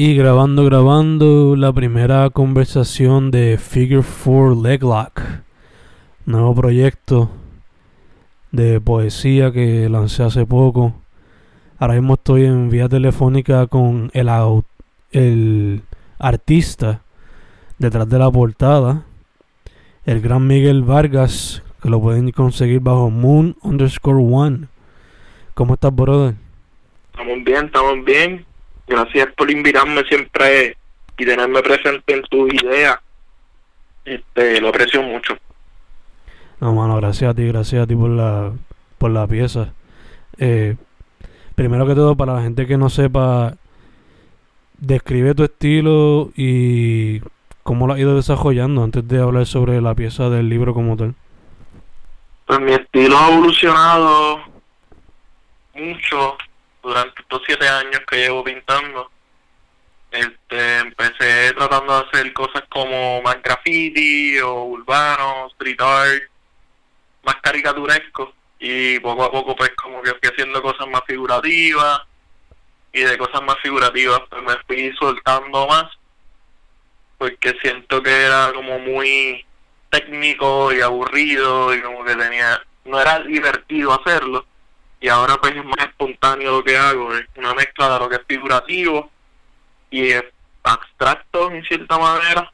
[0.00, 5.20] Y grabando, grabando la primera conversación de Figure 4 Leglock,
[6.24, 7.28] nuevo proyecto
[8.52, 10.94] de poesía que lancé hace poco.
[11.80, 14.28] Ahora mismo estoy en vía telefónica con el,
[15.10, 15.82] el
[16.20, 17.02] artista
[17.78, 19.02] detrás de la portada,
[20.06, 24.68] el gran Miguel Vargas, que lo pueden conseguir bajo Moon underscore One.
[25.54, 26.36] ¿Cómo estás, brother?
[27.10, 28.47] Estamos bien, estamos bien.
[28.88, 30.76] Gracias por invitarme siempre
[31.18, 33.00] y tenerme presente en tu idea.
[34.04, 35.36] Este, lo aprecio mucho.
[36.60, 38.52] No, mano, gracias a ti, gracias a ti por la,
[38.96, 39.74] por la pieza.
[40.38, 40.76] Eh,
[41.54, 43.54] primero que todo, para la gente que no sepa,
[44.78, 47.20] describe tu estilo y
[47.62, 51.14] cómo lo has ido desarrollando antes de hablar sobre la pieza del libro como tal.
[52.46, 54.40] Pues mi estilo ha evolucionado
[55.74, 56.38] mucho
[56.82, 59.10] durante estos siete años que llevo pintando.
[60.10, 66.22] Este, empecé tratando de hacer cosas como más graffiti o urbano, street art,
[67.24, 72.00] más caricaturesco y poco a poco pues como que fui haciendo cosas más figurativas
[72.92, 75.86] y de cosas más figurativas pues me fui soltando más
[77.18, 79.44] porque siento que era como muy
[79.90, 84.46] técnico y aburrido y como que tenía no era divertido hacerlo
[85.00, 88.16] y ahora pues es más espontáneo lo que hago, es una mezcla de lo que
[88.16, 89.10] es figurativo
[89.90, 90.12] y
[90.62, 92.52] abstracto en cierta manera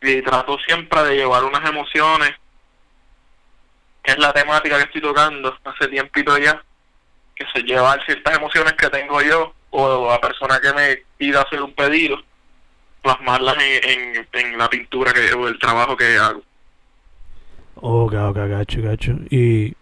[0.00, 2.32] y trato siempre de llevar unas emociones
[4.02, 6.62] que es la temática que estoy tocando hace tiempito ya
[7.34, 11.62] que se llevar ciertas emociones que tengo yo o a persona que me pida hacer
[11.62, 12.18] un pedido
[13.02, 16.42] plasmarlas en, en, la pintura que o el trabajo que hago.
[17.76, 19.12] Ok ok gacho gacho.
[19.30, 19.72] Y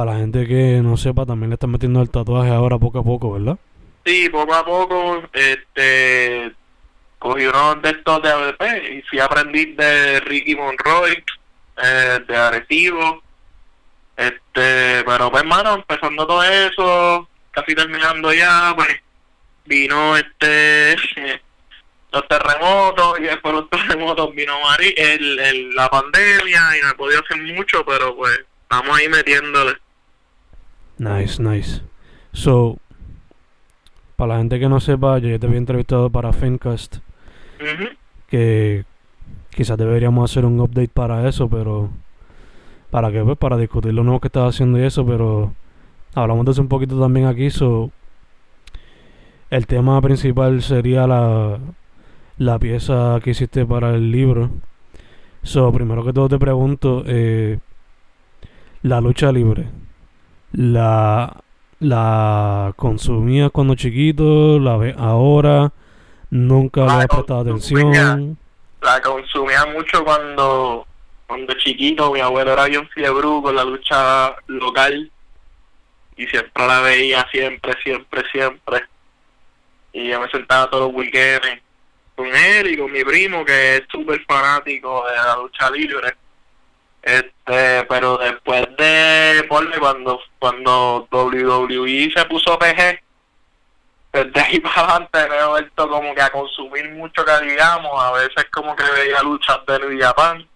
[0.00, 3.04] para la gente que no sepa, también le están metiendo el tatuaje ahora poco a
[3.04, 3.58] poco, ¿verdad?
[4.06, 6.50] Sí, poco a poco, este,
[7.18, 8.62] cogí uno de estos de ABP
[8.94, 11.22] y fui a aprender de Ricky Monroy,
[11.82, 13.22] eh, de Arecibo,
[14.16, 18.88] este, pero pues hermano, empezando todo eso, casi terminando ya, pues,
[19.66, 20.96] vino este,
[22.12, 27.20] los terremotos y después los terremotos vino el, el, la pandemia y no he podido
[27.20, 29.76] hacer mucho, pero pues estamos ahí metiéndole.
[31.00, 31.80] Nice, nice.
[32.34, 32.76] So,
[34.16, 36.98] para la gente que no sepa, yo ya te había entrevistado para Fincast.
[38.28, 38.84] Que
[39.48, 41.88] quizás deberíamos hacer un update para eso, pero.
[42.90, 43.24] ¿Para qué?
[43.24, 45.54] Pues para discutir lo nuevo que estás haciendo y eso, pero.
[46.14, 47.90] Hablamos de eso un poquito también aquí, so.
[49.48, 51.58] El tema principal sería la,
[52.36, 54.50] la pieza que hiciste para el libro.
[55.44, 57.58] So, primero que todo te pregunto, eh,
[58.82, 59.80] la lucha libre.
[60.52, 61.36] La,
[61.78, 65.72] la consumía cuando chiquito, la ve ahora,
[66.30, 68.36] nunca le he prestado atención.
[68.82, 70.86] La consumía mucho cuando,
[71.26, 75.10] cuando chiquito, mi abuelo era bien fiebre con la lucha local
[76.16, 78.84] y siempre la veía, siempre, siempre, siempre.
[79.92, 81.62] Y yo me sentaba todos los weekends
[82.14, 86.14] con él y con mi primo, que es súper fanático de la lucha libre
[87.02, 89.46] este, pero después de
[89.78, 93.02] cuando cuando WWE se puso PG,
[94.12, 98.12] desde ahí para adelante me he vuelto como que a consumir mucho que digamos, a
[98.12, 100.46] veces como que veía luchas de New Japan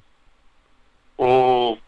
[1.16, 1.78] o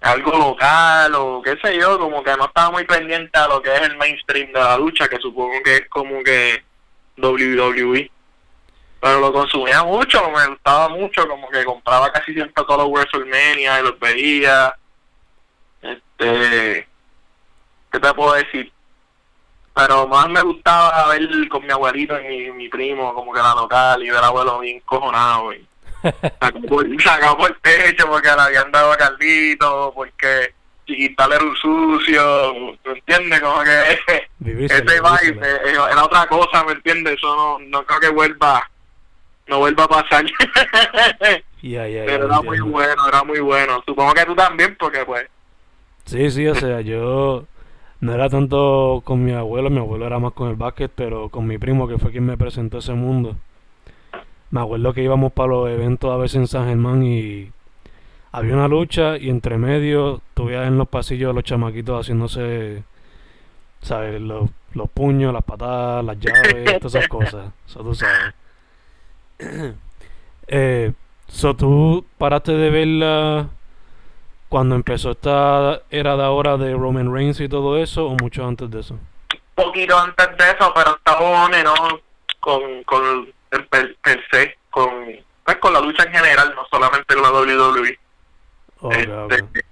[0.00, 3.74] algo local o qué sé yo, como que no estaba muy pendiente a lo que
[3.74, 6.62] es el mainstream de la lucha, que supongo que es como que
[7.18, 8.10] WWE
[9.00, 13.80] pero lo consumía mucho, me gustaba mucho, como que compraba casi siempre todos los WrestleMania
[13.80, 14.74] y los veía.
[15.80, 16.86] Este,
[17.90, 18.70] ¿qué te puedo decir?
[19.74, 24.02] Pero más me gustaba ver con mi abuelito y mi, primo, como que la local,
[24.02, 25.66] y ver al abuelo bien cojonado, y
[26.68, 26.96] por, el
[27.62, 30.54] techo porque le habían dado a Carlito, porque
[30.86, 33.40] chiquita era un sucio, ¿me entiendes?
[33.40, 34.00] Como que
[34.66, 37.14] ese vibe eh, era otra cosa, ¿me entiendes?
[37.14, 38.68] Eso no, no creo que vuelva
[39.50, 40.24] no vuelva a pasar.
[41.60, 43.82] Pero era muy bueno, era muy bueno.
[43.84, 45.26] Supongo que tú también, porque pues...
[46.06, 47.44] Sí, sí, o sea, yo
[48.00, 51.46] no era tanto con mi abuelo, mi abuelo era más con el básquet, pero con
[51.46, 53.36] mi primo, que fue quien me presentó ese mundo.
[54.50, 57.52] Me acuerdo que íbamos para los eventos a veces en San Germán y
[58.32, 62.82] había una lucha y entre medio tuve en los pasillos los chamaquitos haciéndose,
[63.82, 64.20] ¿sabes?
[64.20, 67.52] Los, los puños, las patadas, las llaves, todas esas cosas.
[67.68, 68.34] Eso tú sabes.
[70.46, 70.92] eh,
[71.28, 73.48] so, ¿Tú paraste de verla
[74.48, 78.70] cuando empezó esta era de ahora de Roman Reigns y todo eso o mucho antes
[78.70, 78.98] de eso?
[79.54, 81.74] Poquito antes de eso, pero estaba ¿no?
[82.40, 83.96] Con, con el per,
[84.30, 84.90] se, con,
[85.44, 87.98] pues, con la lucha en general, no solamente con la WWE.
[88.90, 89.64] Este,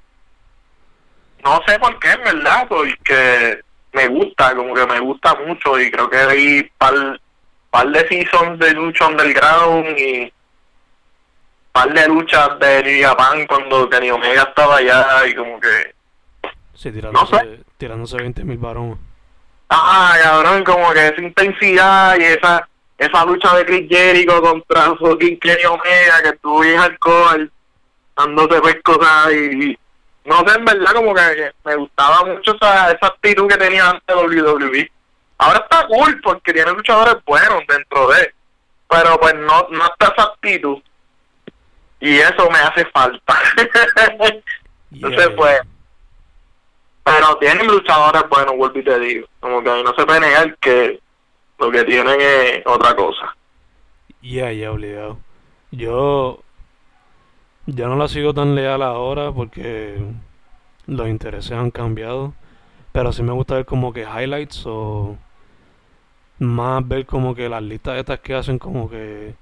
[1.42, 3.60] no sé por qué, en verdad, porque
[3.92, 7.20] me gusta, como que me gusta mucho y creo que hay par,
[7.70, 10.32] par de seasons de lucha underground y
[11.72, 15.94] par de luchas de New Japan cuando Kenny Omega estaba allá y como que...
[16.74, 17.60] Sí, tirándose, no sé.
[17.76, 18.98] tirándose 20 mil varones.
[19.68, 22.66] Ah, cabrón, como que esa intensidad y esa
[22.98, 27.48] esa lucha de Chris Jericho contra fucking Kenny Omega que estuvo bien hardcore
[28.16, 29.78] dándose pues cosas y,
[30.24, 34.16] no sé, en verdad como que, me gustaba mucho esa, esa actitud que tenía antes
[34.16, 34.90] WWE.
[35.38, 38.34] Ahora está cool porque tiene luchadores buenos dentro de
[38.90, 40.78] pero pues no, no está esa actitud
[42.00, 43.38] y eso me hace falta.
[44.90, 45.60] Entonces pues
[47.08, 49.26] pero tienen luchadores buenos, vuelvo y te digo.
[49.40, 51.00] Como que no se puede negar que
[51.58, 53.34] lo que tienen es otra cosa.
[54.20, 55.18] Ya, ya, obligado.
[55.70, 56.40] Yo,
[57.64, 59.96] ya no la sigo tan leal ahora porque
[60.86, 62.34] los intereses han cambiado.
[62.92, 65.16] Pero sí me gusta ver como que highlights o
[66.38, 69.34] más ver como que las listas estas que hacen como que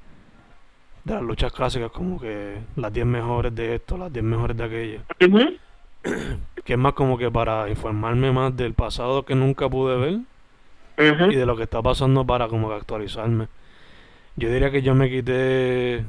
[1.05, 4.65] de las luchas clásicas como que las 10 mejores de esto, las 10 mejores de
[4.65, 5.01] aquello.
[6.65, 10.19] que es más como que para informarme más del pasado que nunca pude ver
[11.31, 13.49] y de lo que está pasando para como que actualizarme.
[14.37, 16.05] Yo diría que yo me quité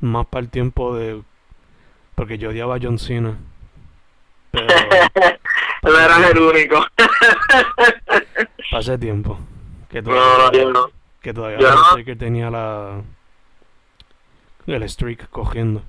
[0.00, 1.22] más para el tiempo de...
[2.14, 3.36] Porque yo odiaba a John Cena.
[4.50, 4.66] Pero...
[5.82, 6.84] pero eras el único.
[8.72, 9.38] Hace tiempo.
[9.88, 10.90] Que todavía, no, no,
[11.22, 12.04] Que todavía no.
[12.04, 13.02] que tenía la...
[14.66, 15.82] El streak cogiendo.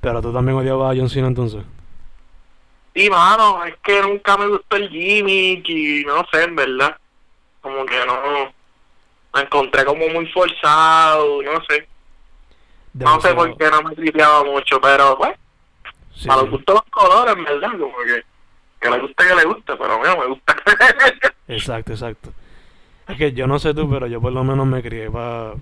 [0.00, 1.62] Pero tú también odiabas a John Cena entonces.
[2.94, 6.96] Sí, mano, es que nunca me gustó el Jimmy y no sé, en verdad.
[7.60, 8.52] Como que no.
[9.34, 11.88] Me encontré como muy forzado, no sé.
[12.92, 15.32] No sé por qué no me tripeaba mucho, pero pues.
[16.14, 16.28] Sí.
[16.30, 18.24] A los gustos los colores, en verdad, como que.
[18.84, 20.54] Que le guste que le guste, pero a mí no me gusta.
[21.48, 22.34] exacto, exacto.
[23.08, 25.54] Es que yo no sé tú, pero yo por lo menos me crié para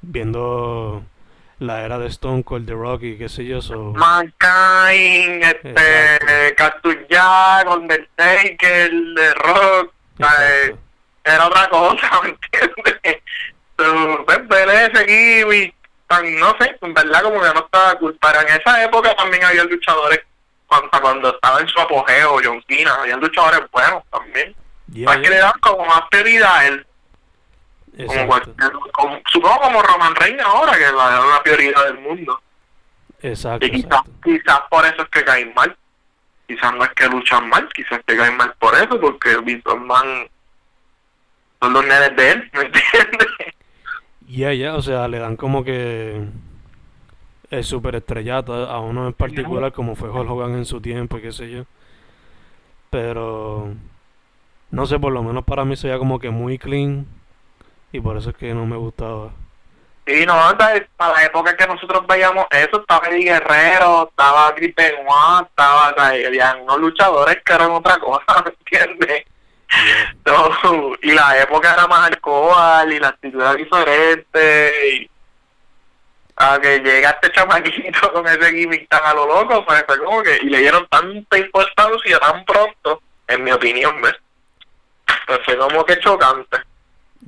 [0.00, 1.02] viendo
[1.58, 3.58] la era de Stone Cold, The Rocky, qué sé yo.
[3.58, 10.74] eso Mankind, este, Cactus Jack, Undertaker, The Rock, eh,
[11.22, 13.22] era otra cosa, ¿me entiendes?
[13.76, 15.74] Pero, pues, ver ese aquí,
[16.38, 18.18] no sé, en verdad como que no estaba cool.
[18.18, 20.20] Pero en esa época también había luchadores,
[20.70, 24.54] cuando, cuando estaba en su apogeo, John Cena, había luchadores buenos también.
[24.92, 26.86] Yeah, que le dan como más prioridad a él.
[28.06, 32.40] Como, supongo como Roman Reigns ahora, que es la, prioridad del mundo.
[33.20, 33.66] Exacto.
[33.66, 35.76] Y quizás, quizás por eso es que caen mal.
[36.46, 40.28] Quizás no es que luchan mal, quizás que caen mal por eso, porque Vince Man
[41.60, 43.28] son los nenes de él, ¿me entiendes?
[44.26, 46.24] Ya, ya, o sea, le dan como que
[47.50, 51.22] es súper estrellato a uno en particular, como fue Hulk Hogan en su tiempo y
[51.22, 51.64] qué sé yo.
[52.90, 53.74] Pero,
[54.70, 57.06] no sé, por lo menos para mí sería como que muy clean
[57.92, 59.30] y por eso es que no me gustaba.
[60.06, 65.46] Sí, no, para la época que nosotros veíamos eso, estaba Eddie Guerrero, estaba Chris Benoit,
[65.48, 69.24] estaba, habían unos luchadores que eran otra cosa, ¿me entiendes?
[71.02, 75.09] y la época era más alcohol y la actitud era diferente y
[76.42, 80.22] a que llega este chamaquito con ese gimmick tan a lo loco, pues fue como
[80.22, 84.14] que, y le dieron tanta importancia tan pronto, en mi opinión, ¿ves?
[85.26, 86.56] Pues fue como que chocante.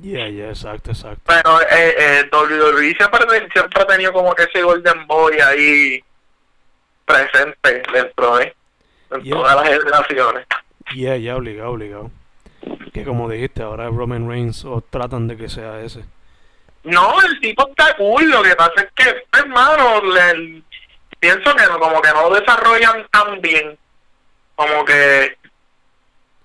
[0.01, 1.21] Yeah, yeah, exacto, exacto.
[1.27, 6.03] Pero eh, eh, WWE siempre, siempre ha tenido como que ese Golden Boy ahí
[7.05, 8.55] presente dentro de
[9.29, 10.47] todas las generaciones.
[10.95, 12.11] Yeah, yeah, obligado, obligado.
[12.91, 16.03] Que como dijiste, ahora Roman Reigns o tratan de que sea ese.
[16.83, 20.63] No, el tipo está cool, lo que pasa es que, hermano, le,
[21.19, 23.77] pienso que no, como que no desarrollan tan bien.
[24.55, 25.37] Como que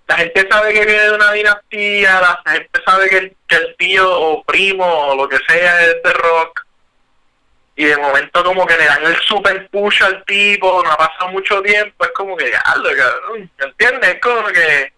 [0.07, 3.76] la gente sabe que viene de una dinastía, la gente sabe que el, que el
[3.76, 6.64] tío o primo o lo que sea es de rock.
[7.75, 11.30] Y de momento como que le dan el super push al tipo, no ha pasado
[11.30, 12.62] mucho tiempo, es como que, ya,
[13.33, 14.14] ¿me entiendes?
[14.14, 14.92] Es como que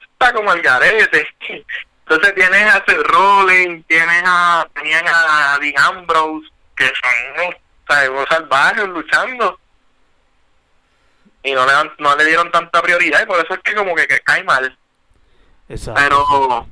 [0.00, 1.28] está como el garete.
[2.06, 7.54] Entonces tienes a Seth Rollins, tienes a, tenían a Dean Ambrose, que son
[8.10, 9.58] unos salvajes luchando
[11.44, 14.06] y no le, no le dieron tanta prioridad y por eso es que como que,
[14.06, 14.76] cae mal.
[15.68, 16.00] Exacto.
[16.00, 16.66] Pero,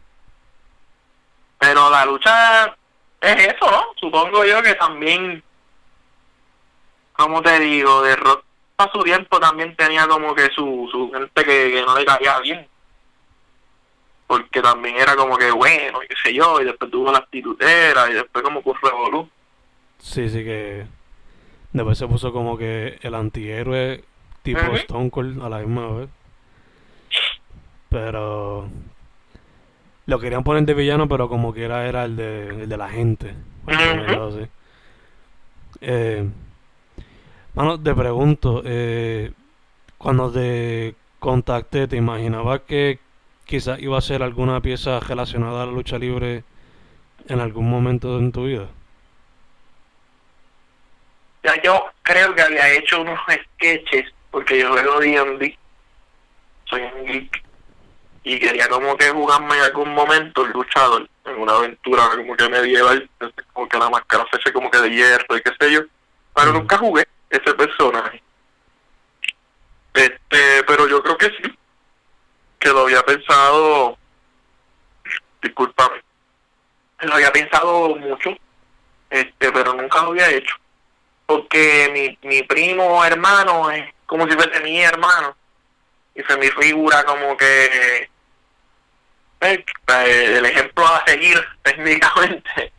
[1.58, 2.74] pero la lucha
[3.20, 3.84] es eso, ¿no?
[4.00, 5.42] Supongo yo que también,
[7.12, 8.44] como te digo, de rock
[8.78, 12.66] a su tiempo también tenía como que su, su gente que, no le caía bien.
[14.32, 18.10] Porque también era como que bueno, y qué sé yo, y después tuvo la actitudera,
[18.10, 19.28] y después como que revolú.
[19.98, 20.86] Sí, sí que
[21.70, 24.02] después se puso como que el antihéroe
[24.42, 26.08] tipo Stone Cold a la misma vez.
[27.90, 28.70] Pero
[30.06, 32.88] lo querían poner de villano, pero como que era, era el, de, el de la
[32.88, 33.34] gente.
[35.82, 36.26] Eh,
[37.52, 39.30] mano, te pregunto, eh,
[39.98, 42.98] cuando te contacté, ¿te imaginabas que
[43.44, 46.44] quizás iba a ser alguna pieza relacionada a la lucha libre
[47.28, 48.68] en algún momento en tu vida?
[51.42, 55.58] Ya yo creo que había hecho unos sketches, porque yo juego D&D,
[56.66, 57.42] soy un geek,
[58.24, 62.48] y quería como que jugarme en algún momento el luchador, en una aventura como que
[62.48, 63.10] medieval,
[63.52, 65.80] como que la máscara fuese como que de hierro y qué sé yo,
[66.34, 68.22] pero nunca jugué ese personaje.
[69.94, 71.58] Este, pero yo creo que sí,
[72.62, 73.98] que lo había pensado,
[75.42, 76.00] discúlpame,
[77.00, 78.30] lo había pensado mucho,
[79.10, 80.54] este, pero nunca lo había hecho,
[81.26, 85.36] porque mi, mi primo hermano es como si fuese mi hermano,
[86.14, 88.08] y se me figura como que
[89.40, 89.64] eh,
[89.98, 92.72] el ejemplo a seguir técnicamente,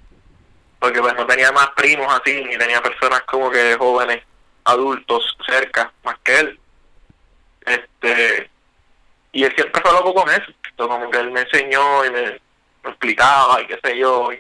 [0.80, 4.24] porque pues no tenía más primos así, ni tenía personas como que jóvenes,
[4.64, 6.60] adultos cerca, más que él.
[7.66, 8.53] Este,
[9.34, 12.40] y él siempre fue loco con eso, como que él me enseñó y me,
[12.86, 14.40] explicaba y qué sé yo, y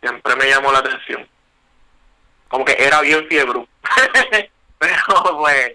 [0.00, 1.26] siempre me llamó la atención.
[2.48, 3.66] Como que era bien fiebre.
[4.78, 5.72] Pero pues,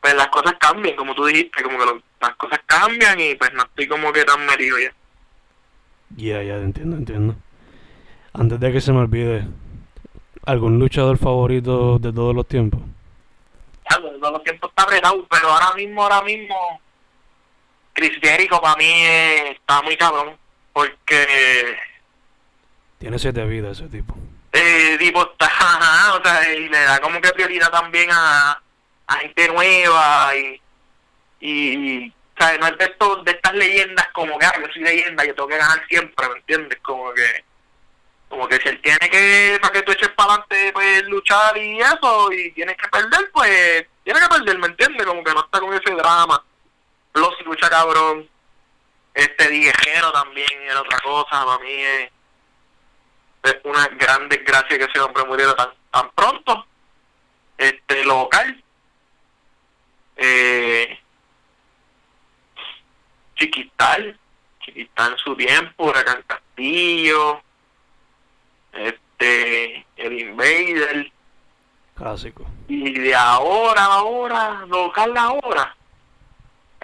[0.00, 3.62] pues las cosas cambian, como tú dijiste, como que las cosas cambian y pues no
[3.64, 4.92] estoy como que tan metido ya.
[6.16, 7.34] Ya, ya, entiendo, entiendo.
[8.32, 9.46] Antes de que se me olvide,
[10.44, 12.80] ¿algún luchador favorito de todos los tiempos?
[13.84, 16.80] Claro, de todos los tiempos está apretado, pero ahora mismo, ahora mismo,
[17.96, 18.92] Chris Jericho para mí
[19.50, 20.36] está muy cabrón,
[20.72, 21.76] porque...
[22.98, 24.14] Tiene siete vidas ese tipo.
[24.52, 28.62] Eh, tipo está, o sea, y le da como que prioridad también a,
[29.06, 30.60] a gente nueva y
[31.40, 32.60] y, ¿sabes?
[32.60, 35.48] No es de, estos, de estas leyendas como que, ah, yo soy leyenda, yo tengo
[35.48, 36.78] que ganar siempre, ¿me entiendes?
[36.82, 37.44] Como que,
[38.28, 41.80] como que si él tiene que, para que tú eches para adelante, pues luchar y
[41.80, 45.06] eso, y tienes que perder, pues, tiene que perder, ¿me entiendes?
[45.06, 46.42] Como que no está con ese drama.
[47.16, 48.28] Los lucha cabrón.
[49.14, 52.10] Este viejero también era otra cosa, para mí es,
[53.42, 56.66] es una gran desgracia que ese hombre muriera tan, tan pronto.
[57.56, 58.62] Este local.
[60.16, 60.98] Eh,
[63.36, 64.18] Chiquital,
[64.60, 67.42] Chiquital en su tiempo, Huracán Castillo,
[68.72, 71.12] este, el Invader.
[71.94, 72.46] Clásico.
[72.68, 75.75] Y de ahora, ahora, local ahora,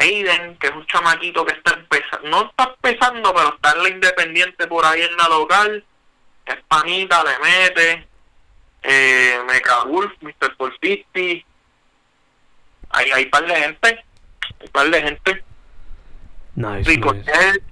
[0.02, 3.88] Aiden, que es un chamaquito que está empezando, no está empezando, pero está en la
[3.88, 5.84] independiente por ahí en la local,
[6.46, 8.08] es panita, le mete,
[8.82, 10.56] eh, Mecha Wolf, Mr.
[10.56, 11.44] Porfisti,
[12.90, 14.04] hay, hay par de gente,
[14.60, 15.44] hay par de gente.
[16.54, 17.62] Nice,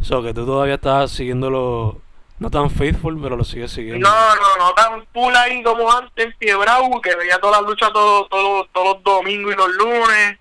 [0.00, 2.02] So que tú todavía estás siguiéndolo,
[2.38, 4.08] no tan faithful, pero lo sigues siguiendo.
[4.08, 8.28] No, no, no tan full ahí como antes, fiebrado, que veía todas las luchas todos
[8.28, 10.38] todo, todos los domingos y los lunes.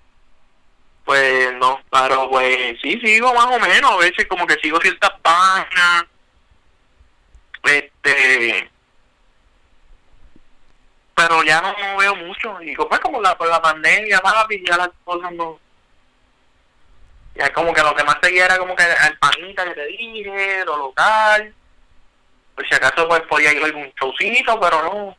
[1.05, 5.11] Pues no, pero pues sí sigo más o menos, a veces como que sigo ciertas
[5.21, 6.05] páginas.
[7.63, 8.69] Este,
[11.15, 12.61] pero ya no, veo mucho.
[12.61, 15.59] Y pues como la, por la pandemia, papi, ya las cosas no.
[17.35, 20.65] Ya como que lo que más seguía era como que el panita que te dije,
[20.65, 21.53] lo local.
[22.55, 25.17] Pues si acaso pues podía ir a algún showcito, pero no.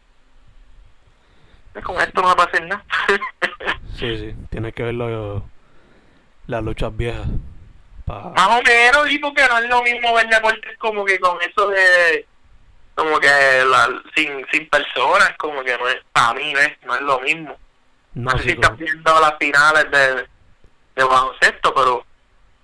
[1.83, 2.85] Con esto no va a pasar nada.
[3.99, 7.27] sí, sí, tienes que ver las luchas viejas.
[8.07, 11.69] Más o menos, y porque no es lo mismo ver deportes como que con eso
[11.69, 12.27] de
[12.95, 16.73] como que la, sin, sin personas, como que no es, para mí, ¿ves?
[16.85, 17.57] no es lo mismo.
[18.15, 20.29] No, sé si estás viendo las finales de,
[20.95, 22.07] de baloncesto, pero,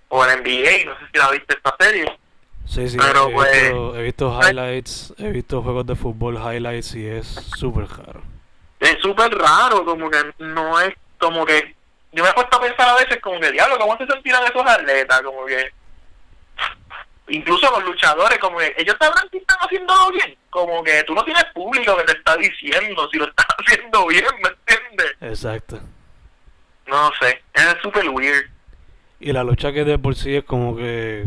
[0.09, 2.20] o el NBA, no sé si la viste esta serie.
[2.71, 6.37] Sí, sí, pero he, pues, visto, he visto pues, highlights, he visto juegos de fútbol
[6.37, 8.23] highlights y es súper raro.
[8.79, 11.75] Es súper raro, como que no es como que...
[12.13, 14.65] Yo me he puesto a pensar a veces como que, diablo, ¿cómo se sentirán esos
[14.65, 15.21] atletas?
[15.23, 15.73] Como que
[17.31, 20.37] incluso los luchadores, como que ellos sabrán si están haciéndolo bien.
[20.51, 24.25] Como que tú no tienes público que te está diciendo si lo estás haciendo bien,
[24.43, 25.17] ¿me entiendes?
[25.21, 25.81] Exacto.
[26.87, 28.49] No sé, es súper weird.
[29.21, 31.27] Y la lucha que de por sí es como que.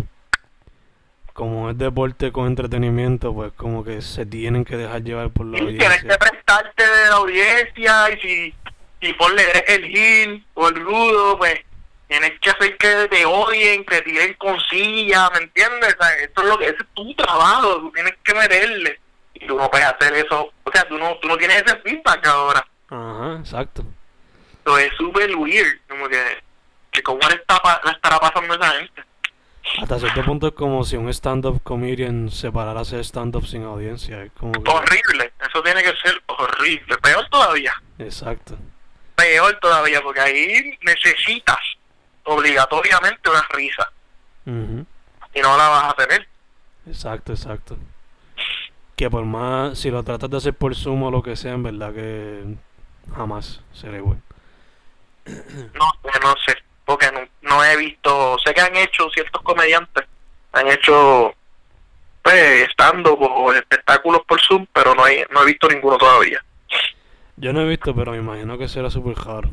[1.33, 5.57] Como es deporte con entretenimiento, pues como que se tienen que dejar llevar por la
[5.57, 5.89] audiencia.
[5.89, 8.55] Tienes que prestarte de la audiencia y si
[9.03, 11.59] y ponle el gil o el rudo, pues
[12.07, 15.95] tienes que hacer que te odien, que te tiren con silla, ¿me entiendes?
[15.99, 18.99] O sea, esto es lo que ese es tu trabajo, tú tienes que meterle.
[19.33, 22.25] Y tú no puedes hacer eso, o sea, tú no, tú no tienes ese feedback
[22.27, 22.65] ahora.
[22.89, 23.83] Ajá, exacto.
[24.59, 26.21] Entonces es súper weird, como que,
[26.91, 29.03] que cómo le, está, le estará pasando a esa gente.
[29.81, 33.63] Hasta cierto punto es como si un stand-up comedian se parara a hacer stand-up sin
[33.63, 34.23] audiencia.
[34.23, 34.69] Es como que...
[34.69, 37.73] Horrible, eso tiene que ser horrible, peor todavía.
[37.97, 38.57] Exacto.
[39.15, 41.59] peor todavía, porque ahí necesitas
[42.23, 43.89] obligatoriamente una risa
[44.45, 46.27] y no la vas a tener.
[46.87, 47.77] Exacto, exacto.
[48.95, 51.63] Que por más, si lo tratas de hacer por Zoom o lo que sea, en
[51.63, 52.43] verdad que
[53.15, 54.21] jamás será igual.
[55.25, 57.22] No, no sé, porque no,
[57.53, 60.05] no he visto, sé que han hecho ciertos comediantes,
[60.53, 61.33] han hecho
[62.21, 66.43] pues stand-up o espectáculos por Zoom, pero no, hay, no he visto ninguno todavía.
[67.35, 69.49] Yo no he visto, pero me imagino que será súper raro.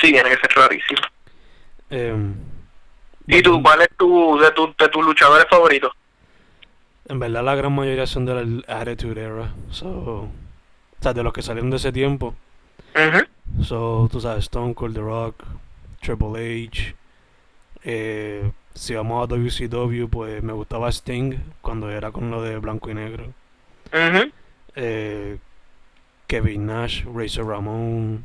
[0.00, 1.02] Sí, tiene que ser rarísimo.
[1.90, 2.34] Em,
[3.26, 5.92] ¿Y tú, cuál es tu, de, tu, de tus luchadores favoritos?
[7.06, 9.52] En verdad la gran mayoría son de la Attitude Era.
[9.70, 10.30] So, o
[11.00, 12.34] sea, de los que salieron de ese tiempo.
[12.94, 13.62] Ujú.
[13.62, 15.44] So, tú sabes, Stone Cold, The Rock,
[16.00, 16.94] Triple H.
[17.84, 22.90] Eh, si vamos a WCW, pues me gustaba Sting cuando era con lo de blanco
[22.90, 23.32] y negro.
[24.74, 25.38] Eh,
[26.26, 28.24] Kevin Nash, Razor Ramon,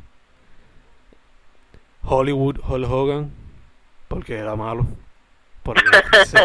[2.02, 3.32] Hollywood, Hulk Hogan,
[4.08, 4.86] porque era malo.
[5.62, 5.82] Porque,
[6.26, 6.36] sí.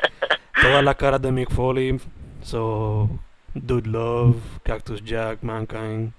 [0.62, 2.00] Todas las caras de Mick Foley,
[2.42, 3.10] so,
[3.52, 6.12] Dude Love, Cactus Jack, Mankind,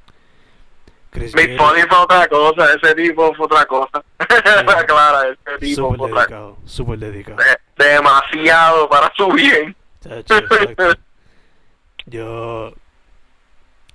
[1.10, 1.58] Chris Mick.
[1.58, 4.04] Foley fue otra cosa, ese tipo fue otra cosa.
[4.88, 7.38] Clara, ese tipo Súper dedicado, súper dedicado.
[7.38, 9.76] De- demasiado para su bien.
[10.02, 10.36] Chacho.
[12.06, 12.74] Yo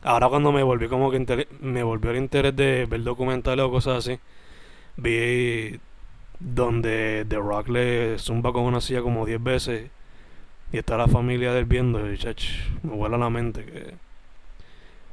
[0.02, 3.70] ahora cuando me volví como que inter- me volvió el interés de ver documentales o
[3.70, 4.18] cosas así,
[4.96, 5.78] vi
[6.38, 9.90] donde The Rock le zumba con una silla como 10 veces
[10.72, 12.44] y está la familia del viendo y chach,
[12.82, 13.94] me vuela la mente que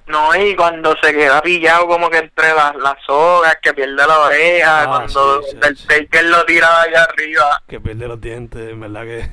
[0.07, 4.19] No, y cuando se queda pillado como que entre las, las sogas, que pierde la
[4.19, 5.87] oreja, Ah, cuando sí, sí, el sí.
[5.87, 9.29] Taker lo tira de allá arriba, que pierde los dientes, en verdad que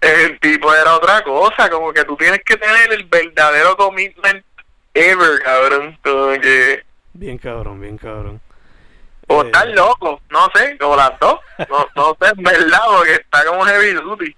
[0.00, 4.44] el tipo era otra cosa, como que tú tienes que tener el verdadero commitment
[4.94, 8.40] ever, cabrón, como que, bien cabrón, bien cabrón.
[9.26, 13.12] o Eh, estar loco, no sé, como las dos, no, no sé, en verdad, porque
[13.14, 14.36] está como heavy duty.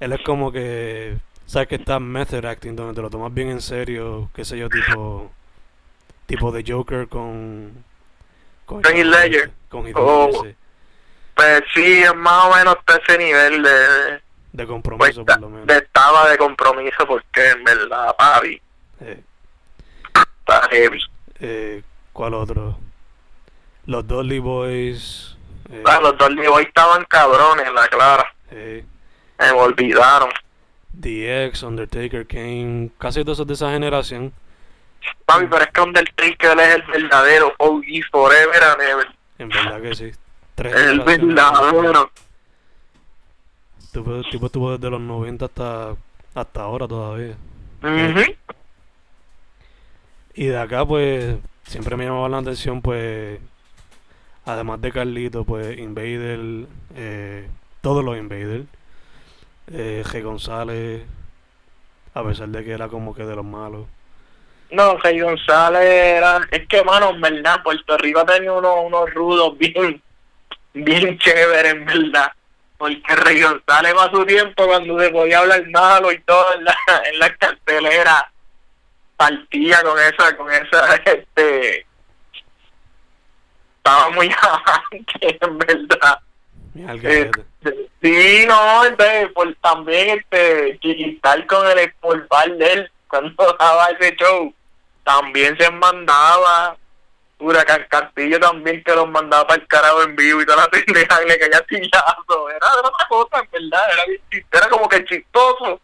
[0.00, 1.16] Él es como que,
[1.48, 4.68] sabes que está method acting, donde te lo tomas bien en serio, qué sé yo,
[4.68, 5.32] tipo,
[6.26, 7.84] tipo de Joker con,
[8.66, 9.50] Con Heath Ledger.
[9.70, 10.26] con Heath Oh.
[10.44, 10.56] Ledger, sí,
[11.34, 14.20] Pues sí, es más o menos ese nivel de, de
[14.52, 15.66] pues, compromiso ta- por lo menos.
[15.66, 18.60] de estaba de compromiso, porque en verdad, papi,
[19.00, 19.22] Eh,
[20.40, 21.00] está heavy.
[21.40, 21.82] eh,
[22.12, 22.78] ¿Cuál otro?
[23.86, 25.36] Los Dolly Boys.
[25.70, 28.34] eh, Ah, los dos Boys estaban cabrones, la clara.
[28.50, 28.84] eh,
[29.38, 30.30] Me olvidaron.
[30.98, 34.32] DX, Undertaker, Kane, casi todos de esa generación.
[35.24, 39.06] Papi, pero es que Undertaker es el verdadero OG Forever and Ever.
[39.38, 40.10] En verdad que sí.
[40.54, 42.10] Tres El verdadero.
[43.92, 45.96] Tipo, tipo estuvo desde los 90 hasta,
[46.34, 47.36] hasta ahora todavía.
[47.82, 48.34] Ujú.
[50.34, 53.40] Y de acá, pues, siempre me llamaba la atención, pues,
[54.44, 57.48] además de Carlito, pues, Invader, eh,
[57.80, 58.64] todos los Invader,
[59.72, 60.22] eh, G.
[60.22, 61.02] González,
[62.14, 63.86] a pesar de que era como que de los malos.
[64.70, 66.40] No, Rey González era...
[66.50, 70.02] Es que, mano, en verdad, Puerto Rico tenía unos, unos rudos bien,
[70.74, 72.32] bien chéveres, en verdad.
[72.76, 76.76] Porque Rey González a su tiempo, cuando se podía hablar malo y todo en la,
[77.10, 78.30] en la cartelera,
[79.16, 81.86] partía con esa, con esa, este...
[83.78, 86.18] Estaba muy avante, en verdad.
[86.76, 87.30] Eh,
[88.02, 94.14] sí, no, entonces, pues también este chiquitar con el expulpar de él cuando daba ese
[94.16, 94.52] show,
[95.04, 96.76] también se mandaba.
[97.40, 101.20] Huracán Castillo también que los mandaba para el carajo en vivo y toda la pendeja
[101.20, 102.50] le caía chillazo.
[102.50, 105.80] Era de otra cosa, en verdad, era, era como que chistoso,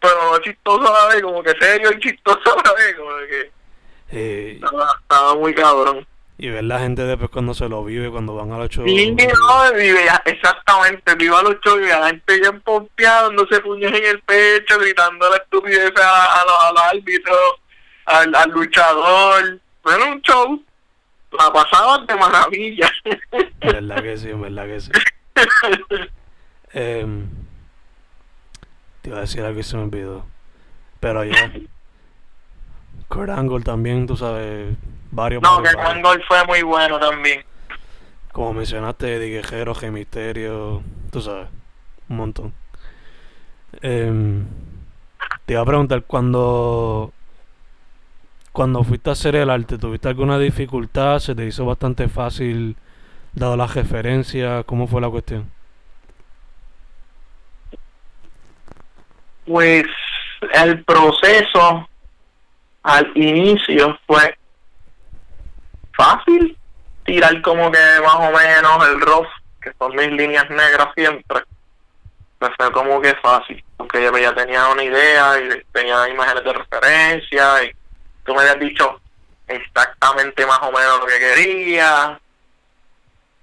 [0.00, 3.10] pero no chistoso a la vez, como que serio y chistoso a la vez, como
[3.28, 3.50] que
[4.10, 6.06] Eh, estaba, estaba muy cabrón.
[6.38, 8.88] Y ver la gente después cuando se lo vive, cuando van a los shows.
[8.88, 9.94] Sí, no, y
[10.26, 14.78] exactamente, viva los shows y a la gente bien pompeada, dándose puños en el pecho,
[14.78, 17.38] gritando la estupidez a, a los, a los árbitros,
[18.04, 19.60] al, al luchador.
[19.86, 20.62] Era un show,
[21.38, 22.90] la pasaban de maravilla.
[23.60, 24.90] En verdad que sí, en verdad que sí.
[26.72, 27.26] Em,
[29.00, 30.26] te iba a decir algo y se me olvidó.
[31.00, 31.50] Pero ya.
[33.08, 34.76] Kurt Angle también, tú sabes,
[35.16, 35.42] Varios.
[35.42, 35.94] No, varios, que varios.
[35.94, 37.42] Mangol fue muy bueno también.
[38.32, 41.48] Como mencionaste, Eddie Guerrero, G Misterio, tú sabes,
[42.10, 42.52] un montón.
[43.80, 44.46] Em,
[45.46, 47.14] te iba a preguntar, cuando,
[48.52, 51.18] cuando fuiste a hacer el arte, ¿tuviste alguna dificultad?
[51.20, 52.76] ¿Se te hizo bastante fácil,
[53.32, 54.66] dado las referencias?
[54.66, 55.50] ¿Cómo fue la cuestión?
[59.46, 59.84] Pues
[60.52, 61.88] el proceso
[62.82, 64.36] al inicio fue
[65.96, 66.56] fácil
[67.04, 69.28] tirar como que más o menos el rough,
[69.62, 71.42] que son mis líneas negras siempre.
[72.38, 76.52] Pues fue como que fácil, porque yo ya tenía una idea y tenía imágenes de
[76.52, 77.72] referencia y
[78.24, 79.00] tú me habías dicho
[79.48, 82.20] exactamente más o menos lo que quería.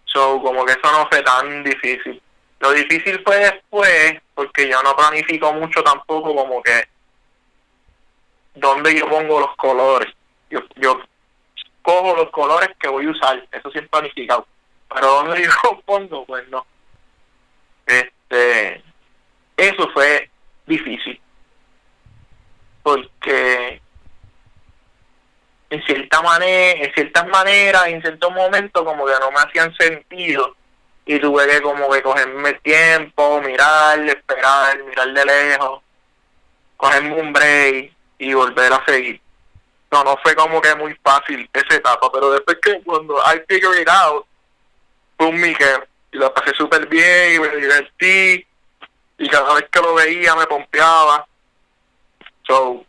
[0.06, 2.22] So, como que eso no fue tan difícil.
[2.60, 6.88] Lo difícil fue después, porque yo no planifico mucho tampoco como que
[8.56, 10.14] dónde yo pongo los colores.
[10.50, 11.02] Yo, yo
[11.84, 14.48] cojo los colores que voy a usar, eso es planificado.
[14.94, 16.66] Pero dónde yo los pongo, pues no.
[17.86, 18.84] Este,
[19.58, 20.30] eso fue
[20.66, 21.20] difícil.
[22.82, 23.82] Porque
[25.70, 30.56] en cierta manera, en ciertas maneras, en ciertos momentos como que no me hacían sentido
[31.06, 35.82] y tuve que como que cogerme tiempo, mirar, esperar, mirar de lejos,
[36.78, 39.23] cogerme un break y volver a seguir.
[39.94, 43.80] No, no fue como que muy fácil esa etapa, pero después que cuando I figured
[43.80, 44.26] it out,
[45.20, 45.68] boom, me que
[46.12, 48.44] y la pasé súper bien y me divertí
[49.20, 51.28] y cada vez que lo veía me pompeaba.
[52.48, 52.84] So,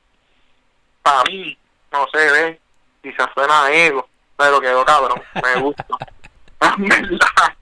[1.02, 1.58] para mí,
[1.92, 2.60] no sé, ve,
[3.02, 5.84] quizás suena a ego, pero quedó cabrón, me gusta.
[6.78, 7.54] Verdad,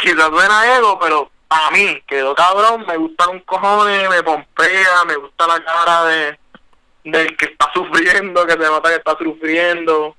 [0.00, 5.04] quizás suena a ego, pero para mí quedó cabrón, me gusta un cojones, me pompea,
[5.04, 6.38] me gusta la cara de
[7.10, 10.16] del que está sufriendo, que se nota que está sufriendo,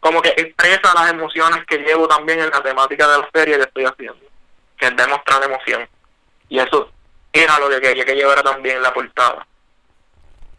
[0.00, 3.62] como que expresa las emociones que llevo también en la temática de la serie que
[3.62, 4.20] estoy haciendo,
[4.76, 5.86] que es demostrar emoción.
[6.48, 6.90] Y eso
[7.32, 9.46] era lo que quería que llevara también en la portada.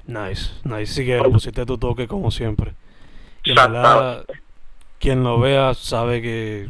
[0.05, 0.93] Nice, nice.
[0.93, 2.73] Sí que le pusiste tu toque como siempre.
[3.43, 4.25] Y en verdad,
[4.99, 6.69] quien lo vea sabe que,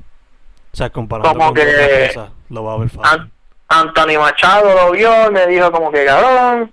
[0.72, 2.14] o sea, comparando Como con que-
[2.50, 3.22] lo va a ver fácil.
[3.22, 3.32] An-
[3.70, 6.72] Anthony Machado lo vio y me dijo como que cabrón.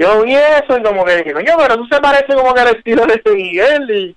[0.00, 2.74] Yo vi eso y como que dije, coño, pero tú se parece como que al
[2.74, 4.16] estilo de ese Miguel y...